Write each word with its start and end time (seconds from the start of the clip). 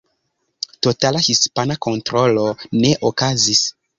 Totala 0.85 1.21
hispana 1.25 1.77
kontrolo 1.87 2.45
ne 2.81 2.97
okazis. 3.13 3.63